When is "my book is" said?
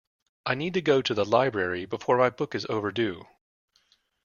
2.17-2.65